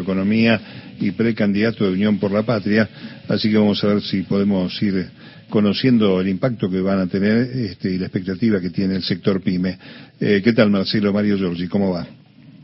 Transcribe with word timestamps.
Economía 0.00 0.60
y 1.00 1.10
precandidato 1.12 1.84
de 1.84 1.92
Unión 1.92 2.18
por 2.18 2.32
la 2.32 2.42
Patria, 2.42 2.88
así 3.28 3.50
que 3.50 3.58
vamos 3.58 3.82
a 3.84 3.88
ver 3.88 4.02
si 4.02 4.22
podemos 4.22 4.80
ir 4.82 5.06
conociendo 5.48 6.20
el 6.20 6.28
impacto 6.28 6.70
que 6.70 6.80
van 6.80 7.00
a 7.00 7.06
tener 7.06 7.48
este, 7.54 7.90
y 7.90 7.98
la 7.98 8.06
expectativa 8.06 8.60
que 8.60 8.70
tiene 8.70 8.96
el 8.96 9.02
sector 9.02 9.42
PYME. 9.42 9.76
Eh, 10.20 10.40
¿Qué 10.42 10.52
tal, 10.52 10.70
Marcelo 10.70 11.12
Mario 11.12 11.36
Giorgi? 11.36 11.68
¿Cómo 11.68 11.92
va? 11.92 12.06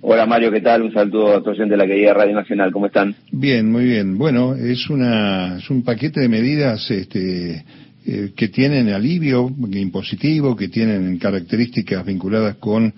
Hola 0.09 0.25
Mario, 0.25 0.53
¿qué 0.53 0.61
tal? 0.61 0.83
Un 0.83 0.93
saludo 0.93 1.35
a 1.35 1.43
todos 1.43 1.59
de 1.59 1.77
la 1.77 1.85
querida 1.85 2.15
Radio 2.15 2.37
Nacional, 2.37 2.71
¿cómo 2.71 2.87
están? 2.87 3.15
Bien, 3.33 3.71
muy 3.71 3.87
bien. 3.87 4.17
Bueno, 4.17 4.55
es, 4.55 4.89
una, 4.89 5.57
es 5.59 5.69
un 5.69 5.83
paquete 5.83 6.21
de 6.21 6.29
medidas 6.29 6.89
este, 6.93 7.65
eh, 8.07 8.31
que 8.37 8.49
tienen 8.49 8.91
alivio 8.91 9.51
impositivo, 9.73 10.55
que 10.55 10.69
tienen 10.69 11.19
características 11.19 12.07
vinculadas 12.07 12.55
con 12.57 12.95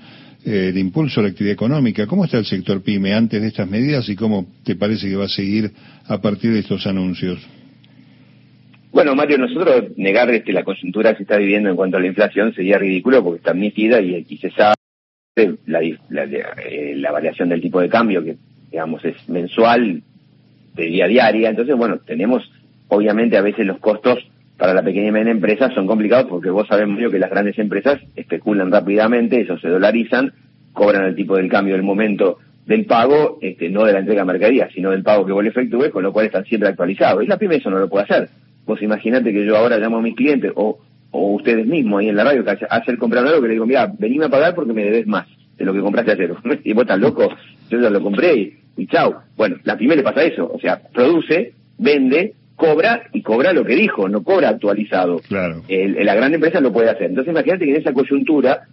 eh, 0.49 0.69
el 0.71 0.79
impulso 0.79 1.21
a 1.21 1.25
la 1.25 1.29
actividad 1.29 1.53
económica. 1.53 2.07
¿Cómo 2.07 2.25
está 2.25 2.39
el 2.39 2.46
sector 2.46 2.83
PYME 2.83 3.12
antes 3.12 3.43
de 3.43 3.49
estas 3.49 3.69
medidas 3.69 4.09
y 4.09 4.17
cómo 4.17 4.46
te 4.64 4.77
parece 4.77 5.07
que 5.07 5.17
va 5.17 5.27
a 5.27 5.29
seguir 5.29 5.71
a 6.07 6.22
partir 6.22 6.53
de 6.53 6.61
estos 6.61 6.86
anuncios? 6.86 7.46
Bueno, 8.91 9.14
Mario, 9.14 9.36
nosotros 9.36 9.96
negar 9.99 10.31
este, 10.31 10.55
la 10.55 10.64
coyuntura 10.64 11.11
que 11.11 11.19
se 11.19 11.22
está 11.25 11.36
viviendo 11.36 11.69
en 11.69 11.77
cuanto 11.77 11.99
a 11.99 12.00
la 12.00 12.07
inflación 12.07 12.55
sería 12.55 12.79
ridículo 12.79 13.22
porque 13.22 13.39
está 13.39 13.50
admitida 13.50 14.00
y, 14.00 14.25
se 14.39 14.50
sabe 14.50 14.75
la, 15.67 15.82
eh, 15.82 16.94
la, 16.96 17.13
variación 17.13 17.50
del 17.50 17.61
tipo 17.61 17.80
de 17.80 17.91
cambio 17.91 18.25
que, 18.25 18.36
digamos, 18.71 19.05
es 19.05 19.29
mensual, 19.29 20.03
de 20.75 20.85
día 20.86 21.05
a 21.05 21.08
diaria. 21.08 21.50
Entonces, 21.50 21.77
bueno, 21.77 21.99
tenemos 21.99 22.50
obviamente 22.89 23.36
a 23.36 23.43
veces 23.43 23.67
los 23.67 23.79
costos 23.80 24.19
para 24.57 24.75
la 24.75 24.83
pequeña 24.83 25.08
y 25.08 25.13
mediana 25.13 25.30
empresa 25.30 25.71
son 25.75 25.86
complicados 25.86 26.27
porque 26.29 26.50
vos 26.50 26.67
sabés, 26.67 26.89
Mario, 26.89 27.11
que 27.11 27.19
las 27.19 27.30
grandes 27.30 27.58
empresas 27.58 28.00
especulan 28.17 28.72
rápidamente, 28.72 29.41
eso 29.41 29.58
se 29.58 29.69
dolarizan, 29.69 30.33
cobran 30.79 31.07
el 31.07 31.17
tipo 31.17 31.37
del 31.37 31.49
cambio 31.49 31.75
del 31.75 31.82
momento 31.82 32.39
del 32.64 32.84
pago, 32.84 33.39
este, 33.41 33.69
no 33.69 33.84
de 33.84 33.92
la 33.92 33.98
entrega 33.98 34.23
de 34.23 34.27
mercadería, 34.27 34.69
sino 34.73 34.92
del 34.92 35.03
pago 35.03 35.27
que 35.27 35.33
vos 35.33 35.42
le 35.42 35.50
efectúes, 35.50 35.91
con 35.91 36.05
lo 36.05 36.12
cual 36.12 36.27
están 36.27 36.45
siempre 36.45 36.69
actualizados. 36.69 37.25
Y 37.25 37.27
la 37.27 37.36
pyme 37.36 37.56
eso 37.56 37.69
no 37.69 37.80
lo 37.80 37.89
puede 37.89 38.05
hacer. 38.05 38.28
Vos 38.64 38.80
imaginate 38.80 39.33
que 39.33 39.44
yo 39.44 39.56
ahora 39.56 39.78
llamo 39.78 39.97
a 39.97 40.02
mis 40.02 40.14
clientes 40.14 40.52
o, 40.55 40.78
o 41.11 41.33
ustedes 41.33 41.67
mismos 41.67 42.00
ahí 42.00 42.11
en 42.11 42.17
la 42.17 42.25
radio 42.25 42.44
que 42.44 42.50
hace 42.70 42.91
el 42.92 42.98
comprador 42.98 43.30
algo 43.30 43.42
que 43.42 43.48
le 43.48 43.55
digo, 43.55 43.67
mira, 43.67 43.92
venime 43.98 44.27
a 44.27 44.28
pagar 44.28 44.55
porque 44.55 44.72
me 44.72 44.84
debes 44.84 45.06
más 45.08 45.27
de 45.56 45.64
lo 45.64 45.72
que 45.72 45.80
compraste 45.80 46.12
ayer. 46.12 46.33
y 46.64 46.72
vos 46.72 46.83
estás 46.83 47.00
loco, 47.00 47.28
yo 47.70 47.80
ya 47.80 47.91
lo 47.91 48.00
compré 48.00 48.36
y, 48.36 48.55
y 48.77 48.86
chao. 48.86 49.22
Bueno, 49.36 49.56
la 49.64 49.77
pyme 49.77 49.97
le 49.97 50.05
pasa 50.05 50.22
eso, 50.22 50.48
o 50.52 50.61
sea, 50.61 50.80
produce, 50.92 51.55
vende, 51.78 52.34
cobra 52.55 53.05
y 53.12 53.22
cobra 53.22 53.52
lo 53.52 53.64
que 53.64 53.74
dijo, 53.74 54.08
no 54.08 54.22
cobra 54.22 54.50
actualizado. 54.50 55.20
Claro. 55.27 55.62
la 55.69 56.14
gran 56.14 56.34
empresa 56.34 56.61
lo 56.61 56.72
puede 56.72 56.91
hacer. 56.91 57.06
Entonces 57.06 57.33
imagínate 57.33 57.64
que 57.64 57.70
en 57.70 57.80
esa 57.80 57.92
coyuntura 57.92 58.69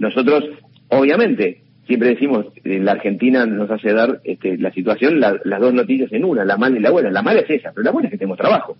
nosotros, 0.00 0.44
obviamente, 0.90 1.62
siempre 1.86 2.10
decimos, 2.10 2.46
en 2.64 2.84
la 2.84 2.92
Argentina 2.92 3.46
nos 3.46 3.70
hace 3.70 3.92
dar 3.92 4.20
este, 4.24 4.56
la 4.58 4.72
situación, 4.72 5.20
las 5.20 5.60
dos 5.60 5.74
noticias 5.74 6.12
en 6.12 6.24
una, 6.24 6.44
la 6.44 6.56
mala 6.56 6.78
y 6.78 6.80
la 6.80 6.90
buena. 6.90 7.10
La 7.10 7.22
mala 7.22 7.40
es 7.40 7.50
esa, 7.50 7.72
pero 7.72 7.84
la 7.84 7.90
buena 7.90 8.08
es 8.08 8.12
que 8.12 8.18
tenemos 8.18 8.38
trabajo. 8.38 8.76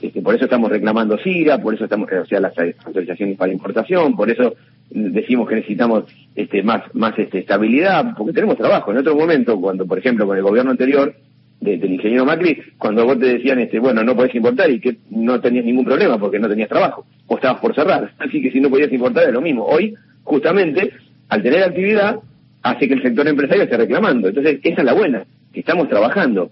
Este, 0.00 0.22
por 0.22 0.34
eso 0.34 0.44
estamos 0.44 0.70
reclamando 0.70 1.18
SIGA, 1.18 1.58
por 1.58 1.74
eso 1.74 1.84
estamos, 1.84 2.08
o 2.10 2.26
sea, 2.26 2.40
las 2.40 2.54
autorizaciones 2.84 3.36
para 3.36 3.52
importación, 3.52 4.14
por 4.14 4.30
eso 4.30 4.54
decimos 4.90 5.48
que 5.48 5.56
necesitamos 5.56 6.04
este, 6.34 6.62
más, 6.62 6.82
más 6.94 7.18
este, 7.18 7.40
estabilidad, 7.40 8.14
porque 8.16 8.32
tenemos 8.32 8.56
trabajo. 8.56 8.92
En 8.92 8.98
otro 8.98 9.16
momento, 9.16 9.60
cuando, 9.60 9.86
por 9.86 9.98
ejemplo, 9.98 10.26
con 10.26 10.36
el 10.36 10.42
gobierno 10.42 10.70
anterior, 10.70 11.14
del 11.60 11.92
ingeniero 11.92 12.24
Macri, 12.24 12.56
cuando 12.78 13.04
vos 13.04 13.18
te 13.18 13.26
decían, 13.26 13.58
este, 13.58 13.80
bueno, 13.80 14.04
no 14.04 14.14
podés 14.14 14.34
importar 14.34 14.70
y 14.70 14.80
que 14.80 14.98
no 15.10 15.40
tenías 15.40 15.64
ningún 15.64 15.84
problema 15.84 16.18
porque 16.18 16.38
no 16.38 16.48
tenías 16.48 16.68
trabajo, 16.68 17.04
o 17.26 17.34
estabas 17.34 17.60
por 17.60 17.74
cerrar. 17.74 18.12
Así 18.18 18.40
que 18.40 18.50
si 18.50 18.60
no 18.60 18.70
podías 18.70 18.92
importar 18.92 19.24
es 19.24 19.32
lo 19.32 19.40
mismo. 19.40 19.64
Hoy, 19.64 19.94
justamente, 20.22 20.92
al 21.28 21.42
tener 21.42 21.62
actividad, 21.62 22.20
hace 22.62 22.88
que 22.88 22.94
el 22.94 23.02
sector 23.02 23.26
empresario 23.28 23.64
esté 23.64 23.76
reclamando. 23.76 24.28
Entonces, 24.28 24.60
esa 24.62 24.80
es 24.80 24.84
la 24.84 24.94
buena, 24.94 25.24
que 25.52 25.60
estamos 25.60 25.88
trabajando. 25.88 26.50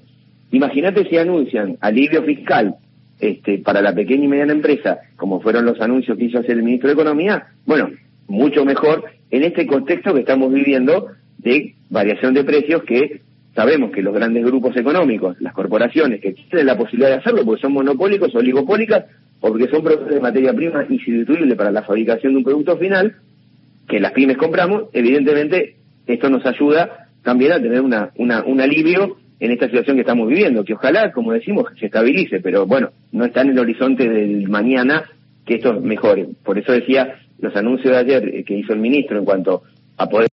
Imagínate 0.52 1.08
si 1.08 1.16
anuncian 1.16 1.77
alivio 1.80 2.22
fiscal 2.22 2.77
este, 3.19 3.58
para 3.58 3.80
la 3.80 3.94
pequeña 3.94 4.24
y 4.24 4.28
mediana 4.28 4.52
empresa, 4.52 4.98
como 5.16 5.41
fueron 5.41 5.64
los 5.64 5.80
anuncios 5.80 6.16
que 6.16 6.24
hizo 6.24 6.38
hacer 6.38 6.52
el 6.52 6.62
ministro 6.62 6.88
de 6.88 6.94
Economía, 6.94 7.47
bueno, 7.65 7.91
mucho 8.28 8.65
mejor 8.65 9.04
en 9.31 9.42
este 9.42 9.66
contexto 9.66 10.15
que 10.15 10.20
estamos 10.20 10.53
viviendo 10.53 11.09
de 11.38 11.75
variación 11.91 12.34
de 12.34 12.44
precios 12.44 12.82
que 12.84 13.22
sabemos 13.54 13.91
que 13.91 14.03
los 14.03 14.15
grandes 14.15 14.44
grupos 14.44 14.76
económicos, 14.76 15.41
las 15.41 15.54
corporaciones 15.54 16.20
que 16.20 16.32
tienen 16.32 16.66
la 16.66 16.76
posibilidad 16.76 17.09
de 17.09 17.16
hacerlo 17.16 17.44
porque 17.44 17.62
son 17.62 17.72
monopólicos 17.72 18.34
oligopólicas 18.34 19.06
o 19.41 19.48
porque 19.48 19.69
son 19.69 19.82
productos 19.82 20.10
de 20.10 20.20
materia 20.20 20.53
prima 20.53 20.84
insustituible 20.88 21.56
para 21.56 21.70
la 21.70 21.82
fabricación 21.82 22.32
de 22.34 22.38
un 22.38 22.44
producto 22.44 22.76
final 22.76 23.16
que 23.88 24.00
las 24.00 24.12
pymes 24.12 24.36
compramos, 24.36 24.84
evidentemente 24.92 25.76
esto 26.06 26.28
nos 26.30 26.44
ayuda 26.47 27.08
también 27.22 27.52
a 27.52 27.60
tener 27.60 27.80
una, 27.80 28.12
un 28.16 28.60
alivio 28.60 29.16
en 29.38 29.50
esta 29.50 29.66
situación 29.66 29.97
que 29.97 30.02
estamos 30.02 30.28
viviendo, 30.28 30.64
que 30.64 30.74
ojalá, 30.74 31.12
como 31.12 31.32
decimos, 31.32 31.66
se 31.78 31.86
estabilice, 31.86 32.41
pero 32.41 32.66
bueno, 32.66 32.91
no 33.12 33.24
está 33.24 33.42
en 33.42 33.50
el 33.50 33.58
horizonte 33.58 34.08
del 34.08 34.48
mañana 34.48 35.04
que 35.44 35.56
esto 35.56 35.80
mejore. 35.80 36.28
Por 36.42 36.58
eso 36.58 36.72
decía 36.72 37.19
los 37.38 37.54
anuncios 37.54 37.92
de 37.92 37.98
ayer 37.98 38.28
eh, 38.28 38.44
que 38.44 38.56
hizo 38.56 38.72
el 38.72 38.78
ministro 38.78 39.19
en 39.19 39.24
cuanto 39.24 39.62
a 39.97 40.08
poder 40.08 40.28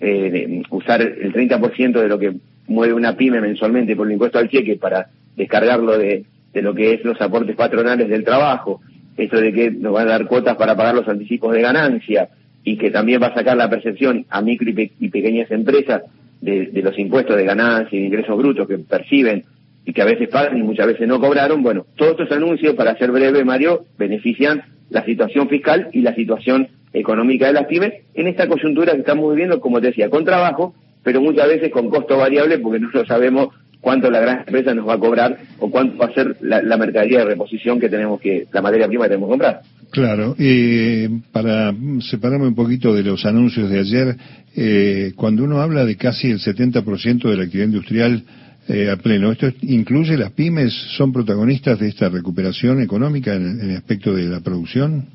eh, 0.00 0.62
usar 0.70 1.02
el 1.02 1.32
30% 1.32 2.00
de 2.00 2.08
lo 2.08 2.18
que 2.18 2.34
mueve 2.68 2.94
una 2.94 3.16
pyme 3.16 3.40
mensualmente 3.40 3.96
por 3.96 4.06
el 4.06 4.12
impuesto 4.12 4.38
al 4.38 4.48
cheque 4.48 4.76
para 4.76 5.08
descargarlo 5.36 5.98
de, 5.98 6.24
de 6.52 6.62
lo 6.62 6.74
que 6.74 6.94
es 6.94 7.04
los 7.04 7.20
aportes 7.20 7.56
patronales 7.56 8.08
del 8.08 8.24
trabajo, 8.24 8.80
esto 9.16 9.40
de 9.40 9.52
que 9.52 9.70
nos 9.70 9.94
va 9.94 10.02
a 10.02 10.06
dar 10.06 10.26
cuotas 10.26 10.56
para 10.56 10.76
pagar 10.76 10.94
los 10.94 11.08
anticipos 11.08 11.52
de 11.52 11.62
ganancia 11.62 12.28
y 12.66 12.76
que 12.76 12.90
también 12.90 13.22
va 13.22 13.28
a 13.28 13.34
sacar 13.34 13.56
la 13.56 13.70
percepción 13.70 14.26
a 14.28 14.42
micro 14.42 14.68
y, 14.68 15.08
pequeñas 15.08 15.48
empresas 15.52 16.02
de, 16.40 16.68
los 16.82 16.98
impuestos 16.98 17.36
de 17.36 17.44
ganancia 17.44 17.96
y 17.96 18.00
de 18.00 18.06
ingresos 18.08 18.36
brutos 18.36 18.66
que 18.66 18.76
perciben 18.76 19.44
y 19.84 19.92
que 19.92 20.02
a 20.02 20.04
veces 20.04 20.28
pagan 20.28 20.58
y 20.58 20.64
muchas 20.64 20.88
veces 20.88 21.06
no 21.06 21.20
cobraron. 21.20 21.62
Bueno, 21.62 21.86
todos 21.94 22.18
estos 22.18 22.32
anuncios, 22.32 22.74
para 22.74 22.98
ser 22.98 23.12
breve, 23.12 23.44
Mario, 23.44 23.84
benefician 23.96 24.64
la 24.90 25.04
situación 25.04 25.48
fiscal 25.48 25.90
y 25.92 26.00
la 26.00 26.16
situación 26.16 26.66
económica 26.92 27.46
de 27.46 27.52
las 27.52 27.66
pymes 27.66 27.92
en 28.14 28.26
esta 28.26 28.48
coyuntura 28.48 28.94
que 28.94 28.98
estamos 28.98 29.30
viviendo, 29.30 29.60
como 29.60 29.80
te 29.80 29.86
decía, 29.86 30.10
con 30.10 30.24
trabajo, 30.24 30.74
pero 31.04 31.20
muchas 31.20 31.46
veces 31.46 31.70
con 31.70 31.88
costo 31.88 32.16
variable 32.16 32.58
porque 32.58 32.80
nosotros 32.80 33.06
sabemos 33.06 33.50
cuánto 33.86 34.10
la 34.10 34.18
gran 34.18 34.38
empresa 34.40 34.74
nos 34.74 34.88
va 34.88 34.94
a 34.94 34.98
cobrar 34.98 35.38
o 35.60 35.70
cuánto 35.70 35.96
va 35.96 36.06
a 36.06 36.12
ser 36.12 36.38
la, 36.40 36.76
mercadería 36.76 37.20
de 37.20 37.26
reposición 37.26 37.78
que 37.78 37.88
tenemos 37.88 38.20
que, 38.20 38.48
la 38.52 38.60
materia 38.60 38.88
prima 38.88 39.04
que 39.04 39.10
tenemos 39.10 39.28
que 39.28 39.30
comprar. 39.30 39.60
Claro, 39.92 40.34
eh, 40.40 41.08
para 41.30 41.72
separarme 42.00 42.48
un 42.48 42.56
poquito 42.56 42.92
de 42.92 43.04
los 43.04 43.24
anuncios 43.24 43.70
de 43.70 43.78
ayer, 43.78 44.16
eh, 44.56 45.12
cuando 45.14 45.44
uno 45.44 45.60
habla 45.60 45.84
de 45.84 45.94
casi 45.96 46.28
el 46.28 46.40
70% 46.40 47.30
de 47.30 47.36
la 47.36 47.44
actividad 47.44 47.66
industrial 47.66 48.24
eh, 48.68 48.90
a 48.90 48.96
pleno, 48.96 49.30
¿esto 49.30 49.52
incluye 49.62 50.16
las 50.16 50.32
pymes? 50.32 50.72
¿Son 50.96 51.12
protagonistas 51.12 51.78
de 51.78 51.86
esta 51.86 52.08
recuperación 52.08 52.82
económica 52.82 53.36
en, 53.36 53.60
en 53.60 53.70
el 53.70 53.76
aspecto 53.76 54.12
de 54.12 54.24
la 54.24 54.40
producción? 54.40 55.06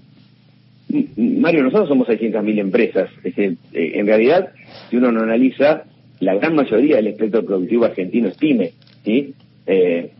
Mario, 1.18 1.64
nosotros 1.64 1.90
somos 1.90 2.08
600.000 2.08 2.58
empresas. 2.58 3.10
Eh, 3.26 3.58
en 3.74 4.06
realidad, 4.06 4.54
si 4.90 4.96
uno 4.96 5.12
no 5.12 5.24
analiza, 5.24 5.84
la 6.22 6.36
gran 6.36 6.56
mayoría 6.56 6.98
del 6.98 7.08
espectro 7.08 7.44
productivo 7.44 7.86
argentino 7.86 8.30
es 8.30 8.38
pyme. 8.38 8.72
¿sí? 9.04 9.34
Eh, 9.66 10.12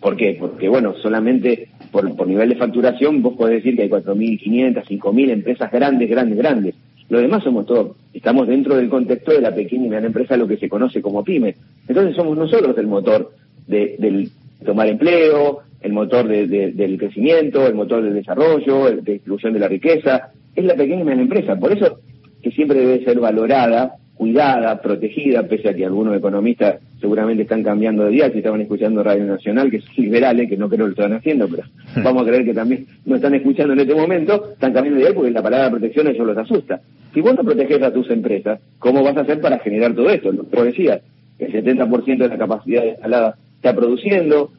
¿Por 0.00 0.16
qué? 0.16 0.36
Porque, 0.38 0.68
bueno, 0.68 0.94
solamente 1.02 1.68
por, 1.90 2.14
por 2.14 2.28
nivel 2.28 2.50
de 2.50 2.56
facturación 2.56 3.22
vos 3.22 3.34
podés 3.34 3.56
decir 3.56 3.74
que 3.74 3.82
hay 3.82 3.88
4.500, 3.88 4.84
5.000 4.84 5.30
empresas 5.30 5.72
grandes, 5.72 6.08
grandes, 6.08 6.38
grandes. 6.38 6.74
Lo 7.08 7.20
demás 7.20 7.42
somos 7.42 7.66
todos, 7.66 7.96
estamos 8.14 8.46
dentro 8.46 8.76
del 8.76 8.88
contexto 8.88 9.32
de 9.32 9.40
la 9.40 9.54
pequeña 9.54 9.84
y 9.84 9.88
mediana 9.88 10.06
empresa, 10.06 10.36
lo 10.36 10.48
que 10.48 10.56
se 10.56 10.68
conoce 10.68 11.02
como 11.02 11.24
pyme. 11.24 11.56
Entonces 11.88 12.14
somos 12.14 12.36
nosotros 12.36 12.76
el 12.78 12.86
motor 12.86 13.32
de, 13.66 13.96
del 13.98 14.30
tomar 14.64 14.88
empleo, 14.88 15.60
el 15.80 15.92
motor 15.92 16.28
del 16.28 16.98
crecimiento, 16.98 17.66
el 17.66 17.74
motor 17.74 18.02
del 18.02 18.14
desarrollo, 18.14 18.86
de 19.02 19.12
distribución 19.12 19.52
de 19.52 19.58
la 19.58 19.68
riqueza, 19.68 20.30
es 20.54 20.64
la 20.64 20.74
pequeña 20.74 21.00
y 21.00 21.04
mediana 21.04 21.22
empresa. 21.22 21.56
Por 21.56 21.72
eso 21.72 22.00
que 22.42 22.50
siempre 22.50 22.80
debe 22.80 23.04
ser 23.04 23.18
valorada, 23.20 23.96
cuidada, 24.22 24.80
protegida, 24.80 25.42
pese 25.48 25.70
a 25.70 25.74
que 25.74 25.84
algunos 25.84 26.16
economistas 26.16 26.76
seguramente 27.00 27.42
están 27.42 27.64
cambiando 27.64 28.04
de 28.04 28.10
día, 28.10 28.30
si 28.30 28.38
estaban 28.38 28.60
escuchando 28.60 29.02
Radio 29.02 29.24
Nacional, 29.24 29.68
que 29.68 29.80
son 29.80 29.92
liberales, 29.96 30.48
que 30.48 30.56
no 30.56 30.68
creo 30.68 30.86
que 30.86 30.94
lo 30.94 31.02
están 31.02 31.14
haciendo, 31.14 31.48
pero 31.48 31.64
vamos 32.04 32.22
a 32.22 32.26
creer 32.26 32.44
que 32.44 32.54
también 32.54 32.86
no 33.04 33.16
están 33.16 33.34
escuchando 33.34 33.72
en 33.72 33.80
este 33.80 33.96
momento, 33.96 34.52
están 34.52 34.72
cambiando 34.72 35.00
de 35.00 35.06
día 35.06 35.12
porque 35.12 35.32
la 35.32 35.42
palabra 35.42 35.70
protección 35.70 36.06
a 36.06 36.10
ellos 36.10 36.24
los 36.24 36.38
asusta. 36.38 36.80
Si 37.12 37.20
vos 37.20 37.34
no 37.34 37.42
proteges 37.42 37.82
a 37.82 37.92
tus 37.92 38.08
empresas, 38.10 38.60
¿cómo 38.78 39.02
vas 39.02 39.16
a 39.16 39.22
hacer 39.22 39.40
para 39.40 39.58
generar 39.58 39.92
todo 39.92 40.08
esto? 40.08 40.30
Lo 40.30 40.48
que 40.48 40.62
decías, 40.62 41.00
el 41.40 41.52
70% 41.52 42.18
de 42.18 42.28
la 42.28 42.38
capacidad 42.38 42.84
instalada 42.84 43.36
está 43.56 43.74
produciendo, 43.74 44.52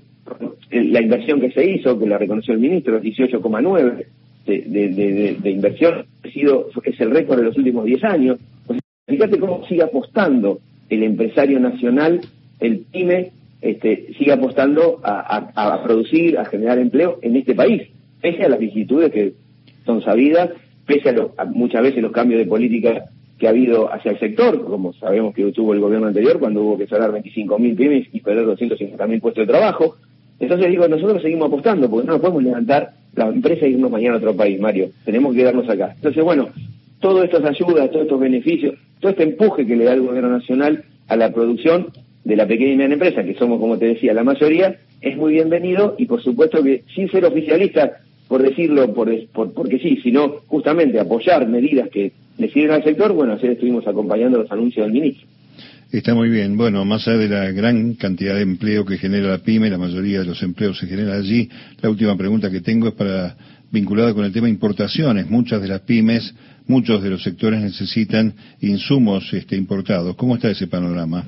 la 0.72 1.02
inversión 1.02 1.40
que 1.40 1.52
se 1.52 1.66
hizo, 1.66 1.98
que 1.98 2.06
la 2.06 2.18
reconoció 2.18 2.54
el 2.54 2.60
ministro, 2.60 3.02
18,9 3.02 4.06
de, 4.46 4.62
de, 4.68 5.38
de, 5.40 5.50
inversión, 5.50 6.06
ha 6.22 6.28
sido, 6.30 6.68
es 6.84 7.00
el 7.00 7.12
récord 7.12 7.38
de 7.38 7.46
los 7.46 7.58
últimos 7.58 7.86
10 7.86 8.04
años. 8.04 8.40
Fíjate 9.14 9.40
cómo 9.40 9.66
sigue 9.68 9.84
apostando 9.84 10.60
el 10.90 11.04
empresario 11.04 11.60
nacional, 11.60 12.22
el 12.60 12.80
PYME, 12.92 13.32
este, 13.62 14.14
sigue 14.18 14.34
apostando 14.34 15.00
a, 15.04 15.82
producir, 15.84 16.38
a 16.38 16.46
generar 16.46 16.80
empleo 16.80 17.20
en 17.22 17.36
este 17.36 17.56
país, 17.56 17.84
pese 18.22 18.44
a 18.44 18.50
las 18.50 18.60
vicisitudes 18.60 19.12
que 19.12 19.34
son 19.86 20.02
sabidas, 20.02 20.50
pese 20.86 21.10
a, 21.10 21.46
muchas 21.46 21.82
veces 21.82 22.02
los 22.02 22.12
cambios 22.12 22.40
de 22.40 22.46
política 22.46 23.06
que 23.38 23.48
ha 23.48 23.52
habido 23.52 23.92
hacia 23.92 24.12
el 24.12 24.20
sector, 24.20 24.64
como 24.66 24.94
sabemos 24.94 25.34
que 25.34 25.50
tuvo 25.52 25.74
el 25.74 25.80
gobierno 25.80 26.08
anterior, 26.08 26.40
cuando 26.40 26.62
hubo 26.62 26.78
que 26.78 26.88
cerrar 26.88 27.12
25.000 27.12 27.76
pymes 27.76 28.08
y 28.12 28.20
perder 28.20 28.46
250.000 28.46 29.22
puestos 29.22 29.48
de 29.48 29.52
trabajo. 29.52 29.96
Entonces 30.40 30.70
digo, 30.70 30.88
nosotros 30.88 31.22
seguimos 31.22 31.48
apostando, 31.48 31.90
porque 31.90 32.08
no 32.08 32.14
nos 32.14 32.22
podemos 32.22 32.44
levantar 32.44 32.92
la 33.16 33.28
empresa 33.28 33.68
y 33.68 33.72
irnos 33.72 33.92
mañana 33.92 34.16
a 34.16 34.18
otro 34.18 34.36
país, 34.36 34.60
Mario. 34.60 34.90
Tenemos 35.06 35.34
que 35.34 35.40
quedarnos 35.40 35.70
acá. 35.70 35.94
Entonces, 35.96 36.24
bueno, 36.24 36.50
todas 37.00 37.26
estas 37.26 37.44
ayudas, 37.46 37.92
todos 37.92 38.04
estos 38.04 38.20
beneficios, 38.20 38.76
todo 39.04 39.12
este 39.12 39.24
empuje 39.24 39.68
que 39.68 39.76
le 39.76 39.84
da 39.84 39.94
el 39.94 40.02
gobierno 40.02 40.30
nacional 40.30 40.86
a 41.10 41.16
la 41.18 41.32
producción 41.34 41.90
de 42.24 42.36
la 42.38 42.48
pequeña 42.48 42.72
y 42.72 42.76
mediana 42.78 42.94
empresa, 42.94 43.24
que 43.24 43.36
somos, 43.36 43.60
como 43.60 43.78
te 43.78 43.88
decía, 43.88 44.14
la 44.14 44.24
mayoría, 44.24 44.78
es 45.02 45.18
muy 45.18 45.34
bienvenido 45.34 45.96
y 45.98 46.06
por 46.06 46.24
supuesto 46.24 46.64
que 46.64 46.84
sin 46.96 47.12
ser 47.12 47.26
oficialistas, 47.26 47.92
por 48.30 48.42
decirlo 48.42 48.94
por, 48.94 49.12
porque 49.52 49.78
sí, 49.80 50.00
sino 50.02 50.40
justamente 50.48 51.02
apoyar 51.02 51.46
medidas 51.50 51.90
que 51.90 52.14
le 52.38 52.50
sirven 52.50 52.72
al 52.72 52.84
sector, 52.86 53.12
bueno, 53.12 53.34
ayer 53.34 53.52
estuvimos 53.52 53.86
acompañando 53.86 54.40
los 54.40 54.52
anuncios 54.52 54.86
del 54.86 54.94
ministro. 54.94 55.28
Está 55.92 56.16
muy 56.16 56.30
bien. 56.30 56.56
Bueno, 56.56 56.86
más 56.86 57.06
allá 57.08 57.18
de 57.18 57.28
la 57.28 57.52
gran 57.52 57.94
cantidad 57.96 58.36
de 58.36 58.42
empleo 58.42 58.86
que 58.86 58.98
genera 58.98 59.28
la 59.28 59.38
PYME, 59.40 59.70
la 59.70 59.78
mayoría 59.78 60.22
de 60.22 60.26
los 60.26 60.42
empleos 60.42 60.80
se 60.80 60.88
generan 60.88 61.20
allí, 61.20 61.50
la 61.82 61.90
última 61.90 62.18
pregunta 62.18 62.50
que 62.50 62.62
tengo 62.62 62.88
es 62.88 62.94
para 62.94 63.36
vinculada 63.74 64.14
con 64.14 64.24
el 64.24 64.32
tema 64.32 64.48
importaciones. 64.48 65.30
Muchas 65.30 65.62
de 65.62 65.68
las 65.68 65.82
pymes, 65.82 66.34
muchos 66.68 67.02
de 67.02 67.10
los 67.10 67.24
sectores 67.24 67.60
necesitan 67.60 68.34
insumos 68.62 69.34
este, 69.34 69.58
importados. 69.58 70.16
¿Cómo 70.16 70.36
está 70.36 70.52
ese 70.52 70.68
panorama? 70.68 71.26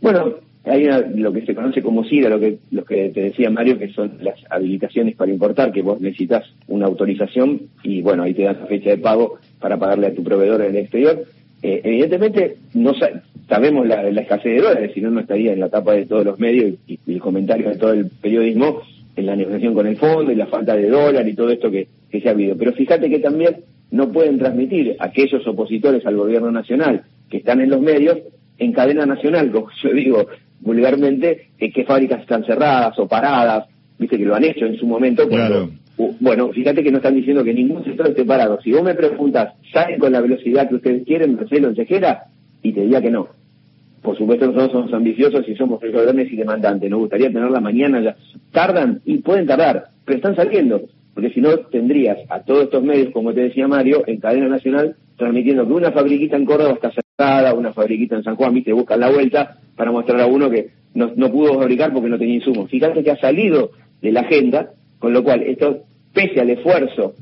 Bueno, 0.00 0.36
hay 0.64 0.88
lo 1.16 1.32
que 1.32 1.44
se 1.44 1.54
conoce 1.54 1.82
como 1.82 2.04
SIDA, 2.04 2.30
lo 2.30 2.38
que, 2.38 2.58
lo 2.70 2.84
que 2.84 3.10
te 3.10 3.22
decía 3.22 3.50
Mario, 3.50 3.76
que 3.76 3.92
son 3.92 4.12
las 4.20 4.36
habilitaciones 4.48 5.16
para 5.16 5.32
importar, 5.32 5.72
que 5.72 5.82
vos 5.82 6.00
necesitas 6.00 6.44
una 6.68 6.86
autorización 6.86 7.60
y 7.82 8.00
bueno, 8.00 8.22
ahí 8.22 8.34
te 8.34 8.44
dan 8.44 8.60
la 8.60 8.66
fecha 8.66 8.90
de 8.90 8.98
pago 8.98 9.38
para 9.58 9.76
pagarle 9.76 10.06
a 10.06 10.14
tu 10.14 10.22
proveedor 10.22 10.62
en 10.62 10.70
el 10.70 10.76
exterior. 10.76 11.24
Eh, 11.60 11.80
evidentemente, 11.82 12.56
no 12.74 12.92
sabemos 13.48 13.86
la, 13.86 14.08
escasez 14.08 14.54
de 14.54 14.62
dólares, 14.62 14.92
si 14.94 15.00
no, 15.00 15.10
no 15.10 15.20
estaría 15.20 15.52
en 15.52 15.60
la 15.60 15.70
tapa 15.70 15.92
de 15.92 16.06
todos 16.06 16.24
los 16.24 16.38
medios 16.38 16.74
y, 16.86 17.00
el 17.06 17.20
comentario 17.20 17.68
de 17.68 17.76
todo 17.76 17.92
el 17.92 18.10
periodismo 18.22 18.82
en 19.16 19.26
la 19.26 19.36
negociación 19.36 19.74
con 19.74 19.86
el 19.86 19.96
fondo 19.96 20.32
y 20.32 20.36
la 20.36 20.46
falta 20.46 20.74
de 20.76 20.88
dólar 20.88 21.26
y 21.28 21.34
todo 21.34 21.50
esto 21.50 21.70
que, 21.70 21.88
que 22.10 22.20
se 22.20 22.28
ha 22.28 22.32
habido. 22.32 22.56
Pero 22.56 22.72
fíjate 22.72 23.08
que 23.08 23.18
también 23.18 23.56
no 23.90 24.10
pueden 24.10 24.38
transmitir 24.38 24.96
aquellos 24.98 25.46
opositores 25.46 26.04
al 26.06 26.16
gobierno 26.16 26.50
nacional 26.50 27.04
que 27.28 27.38
están 27.38 27.60
en 27.60 27.70
los 27.70 27.80
medios 27.80 28.18
en 28.58 28.72
cadena 28.72 29.06
nacional, 29.06 29.50
como 29.50 29.68
yo 29.82 29.92
digo, 29.92 30.26
vulgarmente 30.60 31.48
eh, 31.58 31.72
qué 31.72 31.84
fábricas 31.84 32.22
están 32.22 32.44
cerradas 32.44 32.98
o 32.98 33.08
paradas, 33.08 33.66
viste 33.98 34.16
que 34.18 34.24
lo 34.24 34.34
han 34.34 34.44
hecho 34.44 34.66
en 34.66 34.76
su 34.76 34.86
momento. 34.86 35.28
Cuando, 35.28 35.70
bueno, 36.20 36.50
fíjate 36.50 36.82
que 36.82 36.90
no 36.90 36.98
están 36.98 37.14
diciendo 37.14 37.44
que 37.44 37.54
ningún 37.54 37.84
sector 37.84 38.08
esté 38.08 38.24
parado. 38.24 38.60
Si 38.62 38.72
vos 38.72 38.82
me 38.82 38.94
preguntas, 38.94 39.54
¿salen 39.72 39.98
con 39.98 40.12
la 40.12 40.20
velocidad 40.20 40.68
que 40.68 40.76
ustedes 40.76 41.04
quieren, 41.04 41.36
Marcelo, 41.36 41.68
en 41.68 41.74
Tejera? 41.74 42.24
Y 42.62 42.72
te 42.72 42.82
diría 42.82 43.00
que 43.00 43.10
no. 43.10 43.28
Por 44.04 44.18
supuesto, 44.18 44.46
nosotros 44.46 44.72
somos 44.72 44.92
ambiciosos 44.92 45.48
y 45.48 45.56
somos 45.56 45.80
grandes 45.80 46.30
y 46.30 46.36
demandantes. 46.36 46.90
Nos 46.90 47.00
gustaría 47.00 47.28
tenerla 47.28 47.58
mañana 47.58 48.02
ya. 48.02 48.14
Tardan 48.52 49.00
y 49.06 49.16
pueden 49.18 49.46
tardar, 49.46 49.86
pero 50.04 50.18
están 50.18 50.36
saliendo. 50.36 50.82
Porque 51.14 51.30
si 51.30 51.40
no, 51.40 51.56
tendrías 51.70 52.18
a 52.28 52.40
todos 52.40 52.64
estos 52.64 52.84
medios, 52.84 53.14
como 53.14 53.32
te 53.32 53.40
decía 53.40 53.66
Mario, 53.66 54.02
en 54.06 54.20
cadena 54.20 54.46
nacional, 54.48 54.96
transmitiendo 55.16 55.66
que 55.66 55.72
una 55.72 55.90
fabriquita 55.90 56.36
en 56.36 56.44
Córdoba 56.44 56.74
está 56.74 56.92
cerrada, 56.92 57.54
una 57.54 57.72
fabriquita 57.72 58.16
en 58.16 58.24
San 58.24 58.36
Juan, 58.36 58.52
viste, 58.52 58.74
buscan 58.74 59.00
la 59.00 59.10
vuelta 59.10 59.56
para 59.74 59.90
mostrar 59.90 60.20
a 60.20 60.26
uno 60.26 60.50
que 60.50 60.68
no, 60.92 61.12
no 61.16 61.32
pudo 61.32 61.58
fabricar 61.58 61.90
porque 61.94 62.10
no 62.10 62.18
tenía 62.18 62.34
insumos. 62.34 62.68
Fíjate 62.68 63.02
que 63.02 63.10
ha 63.10 63.16
salido 63.16 63.70
de 64.02 64.12
la 64.12 64.20
agenda, 64.20 64.72
con 64.98 65.14
lo 65.14 65.24
cual 65.24 65.40
esto, 65.44 65.84
pese 66.12 66.42
al 66.42 66.50
esfuerzo, 66.50 67.14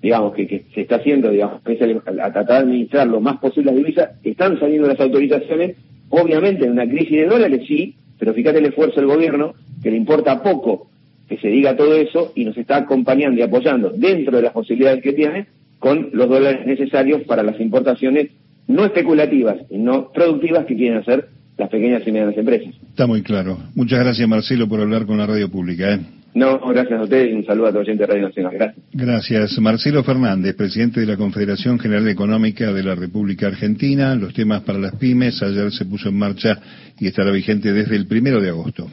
digamos, 0.00 0.34
que, 0.34 0.66
se 0.72 0.82
está 0.82 0.96
haciendo, 0.96 1.30
digamos, 1.30 1.62
pese 1.62 1.84
a, 1.84 2.32
tratar 2.32 2.46
de 2.46 2.54
administrar 2.58 3.08
lo 3.08 3.20
más 3.20 3.38
posible 3.38 3.72
las 3.72 3.76
divisas, 3.76 4.10
están 4.22 4.58
saliendo 4.60 4.86
las 4.86 5.00
autorizaciones, 5.00 5.76
obviamente 6.10 6.64
en 6.64 6.72
una 6.72 6.88
crisis 6.88 7.18
de 7.18 7.26
dólares 7.26 7.62
sí, 7.66 7.94
pero 8.18 8.34
fíjate 8.34 8.58
el 8.58 8.66
esfuerzo 8.66 8.96
del 8.96 9.08
gobierno, 9.08 9.54
que 9.82 9.90
le 9.90 9.96
importa 9.96 10.42
poco 10.42 10.88
que 11.28 11.36
se 11.38 11.48
diga 11.48 11.76
todo 11.76 11.94
eso 11.94 12.32
y 12.34 12.44
nos 12.44 12.56
está 12.56 12.78
acompañando 12.78 13.38
y 13.38 13.42
apoyando 13.42 13.90
dentro 13.90 14.36
de 14.36 14.44
las 14.44 14.52
posibilidades 14.52 15.02
que 15.02 15.12
tiene 15.12 15.46
con 15.78 16.10
los 16.12 16.28
dólares 16.28 16.66
necesarios 16.66 17.22
para 17.22 17.42
las 17.42 17.60
importaciones 17.60 18.30
no 18.66 18.84
especulativas 18.84 19.58
y 19.70 19.78
no 19.78 20.10
productivas 20.12 20.66
que 20.66 20.76
quieren 20.76 20.98
hacer 20.98 21.28
las 21.56 21.68
pequeñas 21.70 22.02
y 22.06 22.12
medianas 22.12 22.36
empresas. 22.36 22.74
Está 22.90 23.06
muy 23.06 23.22
claro. 23.22 23.58
Muchas 23.74 23.98
gracias, 23.98 24.28
Marcelo, 24.28 24.68
por 24.68 24.80
hablar 24.80 25.06
con 25.06 25.18
la 25.18 25.26
radio 25.26 25.50
pública. 25.50 25.94
¿eh? 25.94 26.00
No, 26.38 26.60
gracias 26.68 27.00
a 27.00 27.02
ustedes 27.02 27.30
y 27.30 27.32
un 27.32 27.44
saludo 27.44 27.66
a 27.66 27.72
todos 27.72 27.82
oyentes 27.82 28.06
de 28.06 28.14
Radio 28.14 28.28
Nacional. 28.28 28.52
Gracias. 28.54 28.84
Gracias. 28.92 29.58
Marcelo 29.58 30.04
Fernández, 30.04 30.54
presidente 30.54 31.00
de 31.00 31.06
la 31.06 31.16
Confederación 31.16 31.80
General 31.80 32.06
Económica 32.06 32.72
de 32.72 32.84
la 32.84 32.94
República 32.94 33.48
Argentina. 33.48 34.14
Los 34.14 34.34
temas 34.34 34.62
para 34.62 34.78
las 34.78 34.94
pymes 34.94 35.42
ayer 35.42 35.72
se 35.72 35.84
puso 35.84 36.10
en 36.10 36.16
marcha 36.16 36.56
y 37.00 37.08
estará 37.08 37.32
vigente 37.32 37.72
desde 37.72 37.96
el 37.96 38.06
primero 38.06 38.40
de 38.40 38.50
agosto. 38.50 38.88